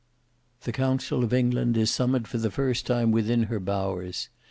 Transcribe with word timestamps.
The 0.63 0.71
council 0.71 1.23
of 1.23 1.31
England 1.31 1.77
is 1.77 1.91
summoned 1.91 2.27
for 2.27 2.39
the 2.39 2.49
first 2.49 2.87
time 2.87 3.11
within 3.11 3.43
her 3.43 3.59
bowers. 3.59 4.29